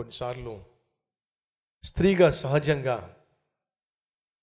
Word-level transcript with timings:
కొన్నిసార్లు 0.00 0.54
స్త్రీగా 1.84 2.30
సహజంగా 2.30 2.96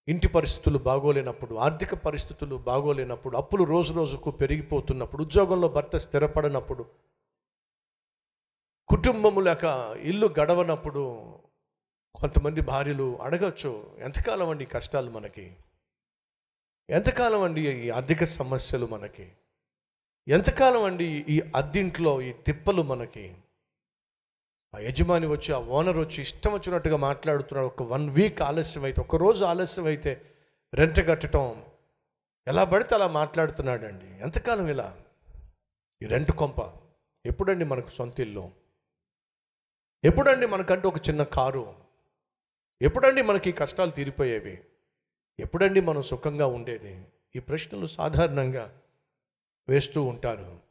ఇంటి 0.07 0.27
పరిస్థితులు 0.27 0.80
బాగోలేనప్పుడు 0.80 1.55
ఆర్థిక 1.55 1.93
పరిస్థితులు 1.93 2.55
బాగోలేనప్పుడు 2.55 3.37
అప్పులు 3.37 3.64
రోజు 3.64 3.93
రోజుకు 3.93 4.32
పెరిగిపోతున్నప్పుడు 4.32 5.23
ఉద్యోగంలో 5.23 5.67
భర్త 5.67 5.98
స్థిరపడినప్పుడు 5.98 6.83
కుటుంబము 8.88 9.39
లేక 9.39 9.66
ఇల్లు 10.04 10.28
గడవనప్పుడు 10.39 11.04
కొంతమంది 12.16 12.62
భార్యలు 12.62 13.08
అడగచ్చు 13.21 13.71
ఎంతకాలం 14.00 14.50
అండి 14.50 14.66
కష్టాలు 14.66 15.12
మనకి? 15.12 15.58
ఎంతకాలం 16.89 17.42
అండి 17.42 17.62
ఈ 17.62 17.89
ఆర్థిక 17.89 18.24
సమస్యలు 18.24 18.86
మనకి? 18.86 19.28
ఎంతకాలం 20.28 20.84
అండి 20.84 21.08
ఈ 21.30 21.42
అద్దింట్లో 21.55 22.21
ఈ 22.21 22.32
తిప్పలు 22.32 22.82
మనకి? 22.82 23.26
ఆ 24.77 24.80
యజమాని 24.80 25.27
వచ్చి 25.27 25.54
ఆ 25.54 25.59
ఓనర్ 25.59 25.98
వచ్చి 25.98 26.22
ఇష్టం 26.22 26.54
వచ్చినట్టుగా 26.54 26.98
మాట్లాడుతున్నాడు. 26.98 27.66
ఒక 27.66 27.84
వన్ 27.84 28.09
వీక్ 28.09 28.41
ఆలస్యం 28.41 28.84
అయితే 28.84 29.02
ఒక 29.02 29.16
రోజు 29.16 29.45
ఆలస్యం 29.45 29.86
అయితే 29.86 30.22
రెంట్ 30.73 31.00
కట్టడం. 31.08 31.63
ఎలా 32.48 32.63
పడితే 32.63 32.95
అలా 32.95 33.08
మాట్లాడుతున్నాడండి. 33.08 34.05
ఎంతకాలం 34.05 34.67
ఇలా? 34.67 34.98
ఈ 36.02 36.05
రెంట్ 36.05 36.31
కొంప 36.31 36.55
ఎప్పుడండి 37.26 37.66
మనకు 37.66 37.90
సొంత 37.90 38.20
ఇల్లు? 38.20 38.52
ఎప్పుడండి 40.03 40.45
మనకంటూ 40.45 40.89
ఒక 40.89 41.09
చిన్న 41.09 41.23
కారు? 41.23 41.73
ఎప్పుడండి 42.81 43.22
మనకి 43.22 43.50
ఈ 43.50 43.53
కష్టాలు 43.53 43.91
తీరిపోయేవి? 43.91 44.59
ఎప్పుడండి 45.39 45.81
మనం 45.81 46.02
సుఖంగా 46.02 46.48
ఉండేది? 46.48 47.05
ఈ 47.36 47.39
ప్రశ్నలు 47.39 47.88
సాధారణంగా 47.88 48.78
వేస్తూ 49.70 50.03
ఉంటారు. 50.03 50.66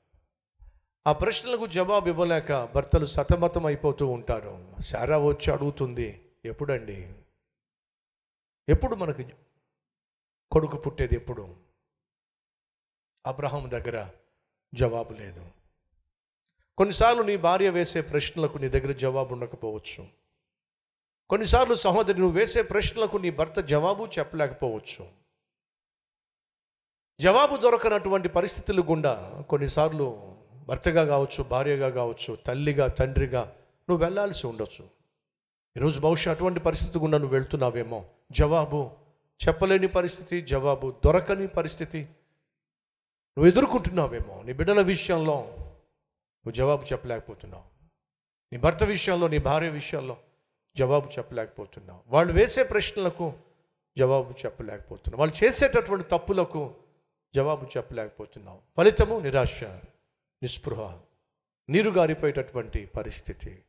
ఆ 1.06 1.12
ప్రశ్నలకు 1.12 1.66
జవాబు 1.66 2.08
ఇవ్వలేక 2.08 2.64
భర్తలు 2.64 3.06
సతమతం 3.06 3.66
అయిపోతూ 3.66 4.06
ఉంటారు. 4.06 4.76
శారా 4.80 5.18
వచ్చి 5.18 5.52
అడుగుతుంది 5.52 6.20
ఎప్పుడండి? 6.44 7.12
ఎప్పుడు 8.68 8.94
మనకి 8.94 9.26
కొడుకు 10.50 10.76
పుట్టేది 10.76 11.14
ఎప్పుడు? 11.14 11.56
అబ్రహాం 13.26 13.70
దగ్గర 13.70 14.08
జవాబు 14.74 15.12
లేదు. 15.12 15.46
కొన్నిసార్లు 16.78 17.22
నీ 17.22 17.36
భార్య 17.36 17.70
వేసే 17.70 18.00
ప్రశ్నలకు 18.00 18.58
నీ 18.58 18.68
దగ్గర 18.68 18.92
జవాబు 18.92 19.34
ఉండకపోవచ్చు. 19.34 20.06
కొన్నిసార్లు 21.30 21.74
సహోదరి 21.74 22.18
నువ్వు 22.18 22.38
వేసే 22.38 22.62
ప్రశ్నలకు 22.62 23.16
నీ 23.16 23.30
భర్త 23.30 23.60
జవాబు 23.60 24.08
చెప్పలేకపోవచ్చు. 24.18 25.08
జవాబు 27.20 27.56
దొరకనటువంటి 27.56 28.28
పరిస్థితులు 28.28 28.82
గుండా 28.82 29.44
కొన్నిసార్లు 29.48 30.35
భర్తగా 30.66 31.04
కావచ్చు 31.04 31.42
భార్యగా 31.42 31.90
కావచ్చు 31.90 32.38
తల్లిగా 32.46 32.86
తండ్రిగా 32.86 33.56
నువ్వు 33.90 34.04
వెళ్ళాల్సి 34.04 34.46
ఉండొచ్చు. 34.46 34.88
ఈరోజు 35.76 36.00
బహుశా 36.00 36.30
అటువంటి 36.30 36.60
పరిస్థితి 36.60 36.98
గుండా 36.98 37.18
నువ్వు 37.18 37.34
వెళ్తున్నావేమో. 37.34 38.04
జవాబు 38.32 38.90
చెప్పలేని 39.48 39.88
పరిస్థితి 39.88 40.40
జవాబు 40.40 40.94
దొరకని 41.04 41.46
పరిస్థితి 41.46 41.98
నువ్వు 43.38 43.46
ఎదుర్కొంటున్నావేమో 43.46 44.42
నీ 44.42 44.52
బిడ్డల 44.52 44.80
విషయంలో. 44.80 45.34
నువ్వు 45.34 46.52
జవాబు 46.52 46.84
చెప్పలేకపోతున్నావు. 46.84 47.64
నీ 48.52 48.58
భర్త 48.58 48.84
విషయంలో 48.84 49.28
నీ 49.28 49.38
భార్య 49.38 49.68
విషయంలో 49.68 50.16
జవాబు 50.76 51.08
చెప్పలేకపోతున్నావు. 51.18 52.00
వాళ్ళు 52.06 52.32
వేసే 52.32 52.62
ప్రశ్నలకు 52.62 53.32
జవాబు 53.98 54.30
చెప్పలేకపోతున్నావు. 54.30 55.20
వాళ్ళు 55.20 55.44
చేసేటటువంటి 55.44 56.08
తప్పులకు 56.08 56.74
జవాబు 57.34 57.66
చెప్పలేకపోతున్నావు. 57.76 58.58
ఫలితము 58.76 59.18
నిరాశ. 59.18 59.60
నిస్పృహ 60.42 60.98
నీరు 61.68 61.90
గారిపోయేటటువంటి 61.90 62.86
పరిస్థితి. 62.86 63.64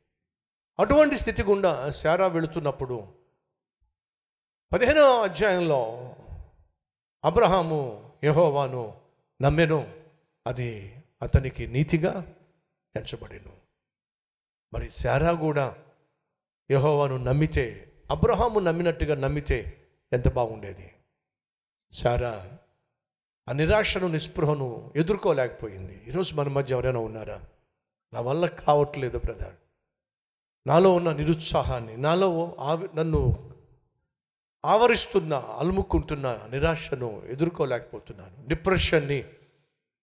అటువంటి 0.80 1.18
స్థితి 1.18 1.44
గుండా 1.44 1.90
శారా 1.90 2.28
వెళుతున్నప్పుడు 2.28 3.14
పదిహేనవ 4.74 5.24
అధ్యాయంలో 5.24 6.16
అబ్రహాము 7.26 8.12
యహోవాను 8.24 9.02
నమ్మెను. 9.42 10.04
అది 10.48 10.96
అతనికి 11.22 11.68
నీతిగా 11.68 12.36
ఎంచబడెను. 12.96 13.58
మరి 14.74 14.90
శారా 14.90 15.32
కూడా 15.32 15.76
యహోవాను 16.72 17.18
నమ్మితే 17.18 17.94
అబ్రహాము 18.12 18.60
నమ్మినట్టుగా 18.60 19.16
నమ్మితే 19.16 19.88
ఎంత 20.14 20.34
బాగుండేది? 20.34 20.94
శారా 21.92 22.58
ఆ 23.50 23.54
నిరాశను 23.54 24.08
నిస్పృహను 24.08 24.94
ఎదుర్కోలేకపోయింది. 24.96 26.02
ఈరోజు 26.08 26.36
మన 26.36 26.48
మధ్య 26.48 26.74
ఎవరైనా 26.74 27.00
ఉన్నారా? 27.00 27.42
నా 28.14 28.22
వల్ల 28.22 28.46
కావట్లేదు 28.46 29.18
బ్రదర్. 29.20 29.54
నాలో 30.68 30.94
ఉన్న 30.94 31.14
నిరుత్సాహాన్ని 31.14 31.98
నాలో 31.98 32.56
ఆవి 32.60 32.90
నన్ను 32.96 33.50
ఆవరిస్తున్న 34.66 35.34
అలుముకుంటున్న 35.34 36.40
నిరాశను 36.50 37.24
ఎదుర్కోలేకపోతున్నాను. 37.26 38.48
డిప్రెషన్ని 38.48 39.26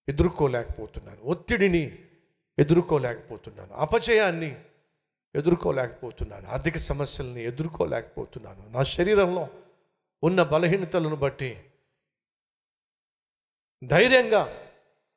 ఎదుర్కోలేకపోతున్నాను. 0.08 1.20
ఒత్తిడిని 1.24 1.98
ఎదుర్కోలేకపోతున్నాను. 2.58 3.74
అపజయాన్ని 3.74 4.56
ఎదుర్కోలేకపోతున్నాను. 5.34 6.48
ఆర్థిక 6.48 6.76
సమస్యల్ని 6.76 7.44
ఎదుర్కోలేకపోతున్నాను. 7.44 8.70
నా 8.70 8.82
శరీరంలో 8.82 9.48
ఉన్న 10.22 10.42
బలహీనతలను 10.42 11.16
బట్టి 11.16 11.64
ధైర్యంగా 13.86 14.54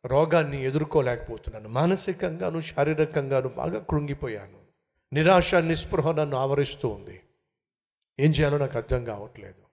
రోగాన్ని 0.06 0.64
ఎదుర్కోలేకపోతున్నాను. 0.64 1.70
మానసికంగాను 1.70 2.62
శారీరకంగాను 2.62 3.50
బాగా 3.50 3.80
కృంగిపోయాను. 3.90 4.58
నిరాశ 5.14 5.56
నిస్పృహ 5.56 6.12
నన్ను 6.12 6.38
ఆవరిస్తూ 6.38 6.88
ఉంది. 6.88 7.22
ఏం 8.20 8.32
చేయాలో 8.32 8.58
నాకు 8.58 8.78
అర్థం 8.78 9.06
కావట్లేదు. 9.06 9.64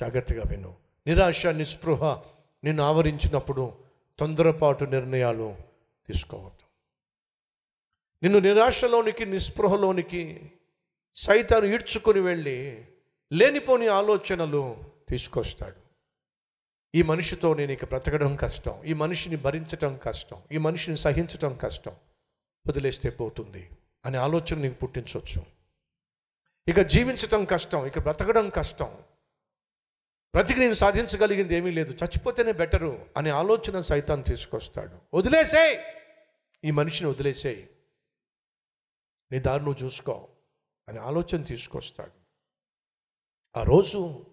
జాగ్రత్తగా 0.00 0.42
విను. 0.46 0.76
నిరాశ 1.06 1.46
నిస్పృహ 1.46 2.22
నిన్ను 2.64 2.82
ఆవరించినప్పుడు 2.82 3.72
తొందరపాటు 4.18 4.84
నిర్ణయాలు 4.84 5.56
తీసుకోవద్దు. 6.06 6.62
నిన్ను 8.22 8.38
నిరాశలోనికి 8.38 9.26
నిస్పృహలోనికి 9.26 10.52
సైతాను 11.14 11.64
ఈడ్చుకొని 11.64 12.20
వెళ్ళి 12.20 12.84
లేనిపోని 13.32 13.86
ఆలోచనలు 13.86 14.76
తీసుకొస్తాడు. 15.08 15.81
ఈ 16.94 17.02
మనిషితో 17.02 17.54
నేను 17.54 17.72
ఇక 17.72 17.84
బ్రతకడం 17.84 18.36
కష్టం. 18.36 18.84
ఈ 18.84 18.92
మనిషిని 18.92 19.36
భరించడం 19.36 19.96
కష్టం. 19.96 20.42
ఈ 20.52 20.58
మనిషిని 20.58 20.96
సహించడం 20.96 21.56
కష్టం. 21.56 21.96
వదిలేస్తే 22.68 23.10
పోతుంది 23.10 23.70
అనే 24.04 24.18
ఆలోచన 24.18 24.58
నీకు 24.58 24.74
పుట్టించవచ్చు 24.74 25.42
ఇక 26.68 26.80
జీవించటం 26.80 27.44
కష్టం 27.44 27.86
ఇక 27.86 27.98
బ్రతకడం 27.98 28.48
కష్టం. 28.48 28.86
బ్రతికి 30.34 30.60
నేను 30.60 30.74
సాధించగలిగింది 30.74 31.54
ఏమీ 31.54 31.70
లేదు. 31.70 31.92
చచ్చిపోతేనే 31.92 32.52
బెటరు 32.52 33.06
అనే 33.16 33.30
ఆలోచన 33.30 33.80
సైతాన్ని 33.80 34.24
తీసుకొస్తాడు. 34.24 34.98
వదిలేసేయ్! 35.14 35.78
ఈ 36.64 36.70
మనిషిని 36.70 37.10
వదిలేసేయ్. 37.10 37.66
నీ 39.32 39.38
దారి 39.38 39.64
నువ్వు 39.64 39.84
చూసుకో 39.84 40.28
అనే 40.88 40.98
ఆలోచన 40.98 41.42
తీసుకొస్తాడు. 41.42 42.12
ఆ 43.58 43.62
రోజు 43.62 44.26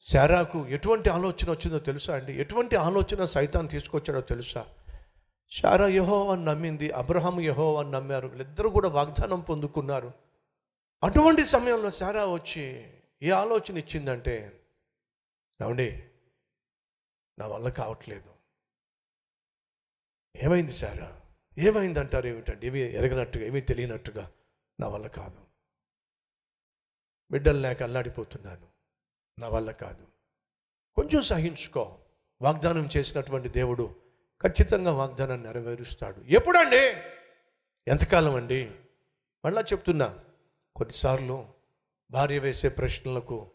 శారాకు 0.00 0.68
ఎటువంటి 0.68 1.10
ఆలోచన 1.10 1.50
వచ్చిందో 1.50 1.78
తెలుసా 1.78 2.16
అండి? 2.16 2.40
ఎటువంటి 2.40 2.76
ఆలోచన 2.76 3.24
సైతాన్ని 3.24 3.70
తీసుకొచ్చాడో 3.70 4.20
తెలుసా? 4.20 4.66
శారా 5.50 5.88
యహో 5.88 6.32
అని 6.32 6.44
నమ్మింది 6.44 6.90
అబ్రహాం 6.90 7.40
యహో 7.40 7.76
అని 7.76 7.90
నమ్మారు 7.90 8.28
వీళ్ళిద్దరూ 8.28 8.70
కూడా 8.70 8.88
వాగ్దానం 8.88 9.40
పొందుకున్నారు. 9.40 10.12
అటువంటి 11.02 11.44
సమయంలో 11.44 11.90
శారా 11.90 12.26
వచ్చి 12.26 12.94
ఏ 13.22 13.30
ఆలోచన 13.30 13.78
ఇచ్చిందంటే 13.78 14.60
ఏమండి 15.64 16.04
నా 17.38 17.46
వల్ల 17.46 17.68
కావట్లేదు. 17.68 18.30
ఏమైంది 20.36 20.72
శారా? 20.72 21.20
ఏమైంది 21.58 22.00
అంటారు 22.00 22.26
ఏమిటండి? 22.26 22.66
ఏమి 22.66 22.80
ఎరగనట్టుగా 22.80 23.44
ఏమీ 23.44 23.60
తెలియనట్టుగా 23.60 24.30
నా 24.80 24.88
వల్ల 24.88 25.06
కాదు. 25.06 25.40
బిడ్డలు 27.30 27.58
లేక 27.58 27.82
అల్లాడిపోతున్నాను. 27.82 28.75
నా 29.38 29.48
వల్ల 29.48 29.70
కాదు. 29.70 30.04
కొంచెం 30.96 31.22
సహించుకో. 31.22 31.94
వాగ్దానం 32.42 32.88
చేసినటువంటి 32.96 33.48
దేవుడు 33.48 33.94
ఖచ్చితంగా 34.42 34.92
వాగ్దానాన్ని 34.92 35.46
నెరవేరుస్తాడు. 35.46 36.20
ఎప్పుడండి? 36.28 36.92
ఎంతకాలం 37.90 38.34
అండి? 38.34 38.70
మళ్ళా 39.44 39.62
చెప్తున్నా 39.62 40.18
కొన్నిసార్లు 40.76 41.44
భార్య 42.10 42.38
వేసే 42.38 42.68
ప్రశ్నలకు 42.68 43.46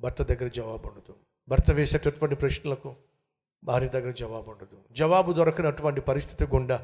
భర్త 0.00 0.22
దగ్గర 0.22 0.48
జవాబు 0.48 0.88
ఉండదు. 0.88 1.16
భర్త 1.48 1.70
వేసేటటువంటి 1.70 2.34
ప్రశ్నలకు 2.34 2.94
భార్య 3.64 3.88
దగ్గర 3.88 4.10
జవాబు 4.10 4.50
ఉండదు. 4.50 4.78
జవాబు 4.92 5.32
దొరకనటువంటి 5.32 6.00
పరిస్థితి 6.00 6.52
గుండా 6.54 6.76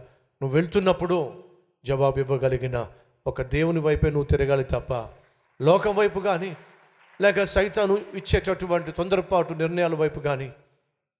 నువ్వు 0.43 0.55
వెళ్తున్నప్పుడు 0.55 1.45
జవాబు 1.85 2.19
ఇవ్వగలిగిన 2.19 2.93
ఒక 3.27 3.43
దేవుని 3.43 3.79
వైపే 3.79 4.11
నువ్వు 4.11 4.25
తిరగాలి 4.25 4.65
తప్ప 4.65 4.93
లోకం 5.63 5.97
వైపు 5.97 6.21
కానీ 6.21 6.57
లేక 7.21 7.43
సైతాను 7.43 7.95
ఇచ్చేటటువంటి 7.95 8.93
తొందరపాటు 8.93 9.53
నిర్ణయాల 9.53 9.95
వైపు 9.95 10.21
కానీ 10.21 10.53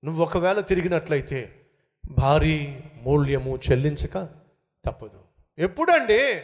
నువ్వు 0.05 0.23
ఒకవేళ 0.23 0.61
తిరిగినట్లయితే 0.61 1.67
భారీ 2.11 2.81
మూల్యము 3.03 3.59
చెల్లించక 3.71 4.29
తప్పదు. 4.85 5.25
ఎప్పుడండి? 5.59 6.43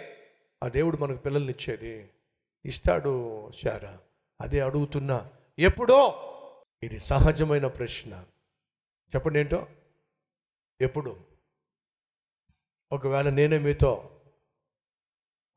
ఆ 0.62 0.68
దేవుడు 0.68 0.96
మనకు 0.96 1.18
పిల్లల్ని 1.18 1.52
ఇచ్చేది 1.52 2.10
ఇస్తాడు 2.64 3.50
శారా. 3.62 3.98
అదే 4.40 4.60
అడుగుతున్నా. 4.60 5.30
ఎప్పుడో? 5.58 6.14
ఇది 6.82 6.98
సహజమైన 6.98 7.66
ప్రశ్న. 7.66 8.24
చెప్పండి 9.14 9.38
ఏంటో? 9.38 9.66
ఎప్పుడు? 10.80 11.16
ఒకవేళ 12.92 13.30
నేనే 13.30 13.58
మీతో 13.58 14.10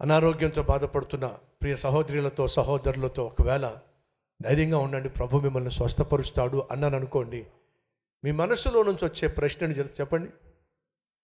అనారోగ్యంతో 0.02 0.64
బాధపడుతున్న 0.64 1.28
ప్రియ 1.62 1.76
సహోదరులతో 1.76 2.48
సహోదరులతో 2.48 3.26
ఒకవేళ 3.26 3.80
ధైర్యంగా 4.42 4.78
ఉండండి. 4.78 5.10
ప్రభు 5.10 5.38
మిమ్మల్ని 5.40 5.72
స్వస్థపరుస్తాడు 5.72 6.68
అన్నాను 6.72 6.96
అనుకోండి. 6.96 7.48
మీ 8.24 8.32
మనసులో 8.32 8.84
నుంచి 8.84 9.06
వచ్చే 9.06 9.28
ప్రశ్నని 9.28 9.74
చెప్పండి. 9.74 10.32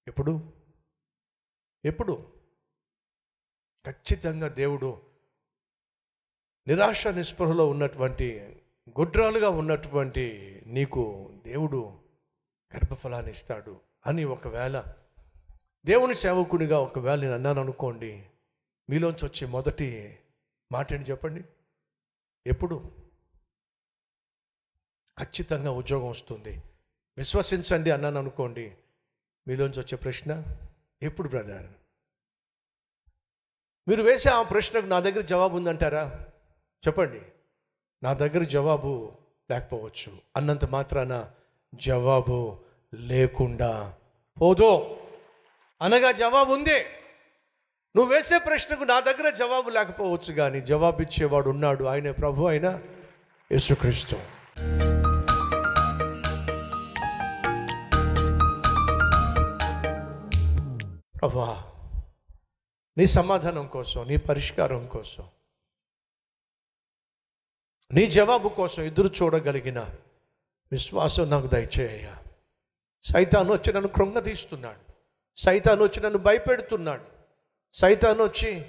ఎప్పుడు? 0.08 0.52
ఎప్పుడు? 1.86 2.34
ఖచ్చితంగా 3.86 4.48
దేవుడు 4.48 5.02
నిరాశ 6.68 7.08
నిస్పృహలో 7.08 7.70
ఉన్నటువంటి 7.70 8.60
గుడ్రాలుగా 9.00 9.50
ఉన్నటువంటి 9.50 10.62
నీకు 10.66 11.34
దేవుడు 11.46 12.00
గర్భఫలాన్ని 12.76 13.32
ఇస్తాడు 13.32 13.80
అని 14.06 14.24
ఒకవేళ 14.24 14.84
దేవుని 15.86 16.14
సేవకునిగా 16.14 16.80
ఒకవేళ 16.80 17.22
నేను 17.22 17.34
అన్నాను 17.34 17.62
అనుకోండి 17.62 18.26
మీలోంచి 18.90 19.26
వచ్చే 19.26 19.48
మొదటి 19.48 20.20
మాట 20.72 20.94
ఏంటి 20.94 21.12
చెప్పండి? 21.12 21.44
ఎప్పుడు? 22.48 23.03
ఖచ్చితంగా 25.20 25.72
ఉద్యోగం 25.72 26.10
వస్తుంది. 26.10 26.62
విశ్వసించండి 27.18 27.92
అన్నాను 27.92 28.18
అనుకోండి. 28.18 28.72
మీలోంచి 29.48 29.80
వచ్చే 29.80 29.96
ప్రశ్న 29.96 30.44
ఎప్పుడు 31.04 31.30
బ్రదర్? 31.30 31.66
మీరు 33.88 34.04
వేసే 34.04 34.30
ఆ 34.30 34.44
ప్రశ్నకు 34.44 34.86
నా 34.86 35.00
దగ్గర 35.00 35.22
జవాబు 35.22 35.58
ఉందంటారా? 35.58 36.26
చెప్పండి. 36.88 37.22
నా 38.04 38.14
దగ్గర 38.14 38.44
జవాబు 38.44 39.12
లేకపోవచ్చు. 39.52 40.18
అన్నంత 40.38 40.66
మాత్రాన 40.66 41.32
జవాబు 41.76 42.60
లేకుండా. 42.94 43.96
పోదు. 44.42 44.98
అనగా 45.82 46.12
జవాబు 46.12 46.54
ఉంది. 46.54 46.84
నువ్వు 47.96 48.14
వేసే 48.14 48.40
ప్రశ్నకు 48.40 48.84
నా 48.84 49.00
దగ్గర 49.00 49.30
జవాబు 49.30 49.70
లేకపోవచ్చు 49.70 50.34
కానీ 50.34 50.62
జవాబు 50.62 51.02
ఇచ్చేవాడు 51.02 51.50
ఉన్నాడు. 51.50 51.84
ఆయన 51.84 52.12
ప్రభు 52.12 52.46
అయినా 52.46 52.82
యేసుక్రీస్తు. 53.52 54.16
ప్రభా 61.24 61.74
నీ 62.98 63.06
సమాధానం 63.06 63.68
కోసం 63.68 64.08
నీ 64.08 64.18
పరిష్కారం 64.18 64.88
కోసం 64.88 65.30
నీ 67.94 68.08
జవాబు 68.08 68.50
కోసం 68.50 68.84
ఎదురు 68.84 69.08
చూడగలిగిన 69.08 69.80
విశ్వాసం 70.72 71.30
నాకు 71.30 71.48
దయచేయ 71.48 72.16
సైతాను 73.04 73.54
వచ్చి 73.54 73.74
నన్ను 73.74 73.88
కృంగతీస్తున్నాడు 73.88 74.94
సైతాను 75.36 75.84
వచ్చి 75.84 76.02
నన్ను 76.02 76.20
భయపెడుతున్నాడు. 76.20 77.04
సైతాను 77.74 78.24
వచ్చి 78.24 78.66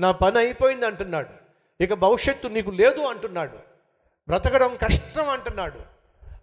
నా 0.00 0.12
పని 0.12 0.38
అయిపోయింది 0.38 0.86
అంటున్నాడు. 0.86 1.30
ఇక 1.82 1.94
భవిష్యత్తు 1.94 2.48
నీకు 2.48 2.70
లేదు 2.70 3.00
అంటున్నాడు. 3.00 3.56
బ్రతకడం 4.28 4.76
కష్టం 4.76 5.28
అంటున్నాడు. 5.28 5.80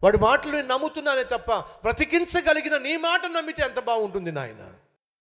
వాడి 0.03 0.17
మాటలు 0.17 0.51
నేను 0.51 0.67
నమ్ముతున్నానే 0.67 1.23
తప్ప 1.23 1.51
బ్రతికించగలిగిన 1.55 2.77
నీ 2.77 2.97
మాట 2.97 3.21
నమ్మితే 3.25 3.63
ఎంత 3.63 3.79
బాగుంటుంది 3.79 4.31
నాయన? 4.31 4.73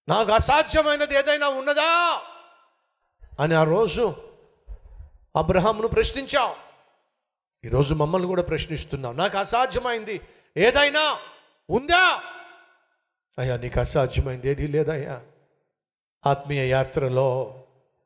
నాకు 0.09 0.33
అసాధ్యమైనది 0.33 1.15
ఏదైనా 1.15 1.49
ఉన్నదా? 1.49 2.23
అని 3.41 3.55
ఆ 3.55 3.63
రోజు 3.65 4.15
అబ్రహామును 5.37 5.89
ప్రశ్నించాం. 5.89 6.55
ఈరోజు 7.65 7.95
మమ్మల్ని 7.95 8.29
కూడా 8.29 8.43
ప్రశ్నిస్తున్నాం 8.43 9.17
నాకు 9.17 9.39
అసాధ్యమైంది 9.39 10.21
ఏదైనా 10.57 11.19
ఉందా? 11.71 12.23
అయ్యా 13.39 13.57
నీకు 13.57 13.81
అసాధ్యమైంది 13.81 14.49
ఏది 14.49 14.67
లేదయ్యా. 14.67 15.23
ఆత్మీయ 16.27 16.69
యాత్రలో 16.69 17.63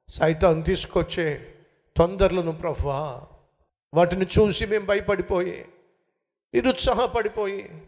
సైతం 0.09 0.61
తీసుకొచ్చే 0.61 1.55
తొందరలను 1.97 2.53
ప్రభా 2.53 3.27
వాటిని 3.95 4.27
చూసి 4.39 4.67
మేము 4.67 4.87
భయపడిపోయి 4.87 5.69
నిరుత్సాహపడిపోయి 6.55 7.83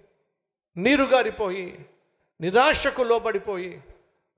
నీరుగారిపోయి 0.76 1.86
నిరాశకు 2.40 3.02
లోబడిపోయి 3.02 3.80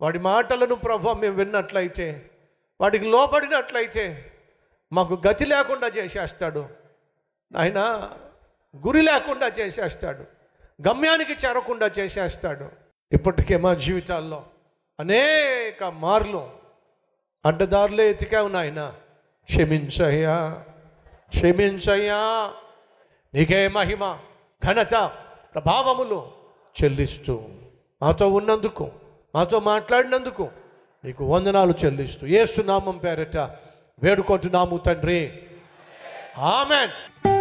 వాడి 0.00 0.18
మాటలను 0.18 0.74
ప్రభు 0.74 1.10
మేము 1.10 1.36
విన్నట్లయితే 1.36 2.30
వాడికి 2.80 3.04
లోపడినట్లయితే 3.04 4.32
మాకు 4.92 5.22
గతి 5.26 5.44
లేకుండా 5.46 5.86
చేసేస్తాడు. 5.86 6.68
ఆయన 7.56 8.10
గురి 8.86 9.02
లేకుండా 9.02 9.46
చేసేస్తాడు. 9.46 10.24
గమ్యానికి 10.88 11.32
చేరకుండా 11.32 11.90
చేసేస్తాడు. 11.98 12.68
ఇప్పటికే 13.12 13.56
మా 13.56 13.74
జీవితాల్లో 13.74 14.46
అనేక 15.00 15.84
మార్లు 15.84 16.50
అడ్డదారులే 17.46 18.10
ఎతికావు 18.10 18.48
నాయన. 18.48 18.94
క్షమించయ్యా 19.44 20.64
క్షమించయ్యా. 21.28 22.52
నీకే 23.34 23.68
మహిమ 23.68 24.18
ఘనత 24.66 24.94
ప్రభావములు 25.54 26.32
చెల్లిస్తూ 26.82 27.48
మాతో 28.02 28.28
ఉన్నందుకు 28.28 28.92
మాతో 29.34 29.61
మాట్లాడినందుకు 29.61 30.50
నీకు 31.05 31.25
వందనాలు 31.25 31.75
చెల్లిస్తూ 31.84 32.26
ఏసునామం 32.26 32.99
పేరట 32.99 33.37
వేడుకుంటున్నాము 34.02 34.79
తండ్రి. 34.79 35.43
ఆమెన్. 36.38 37.31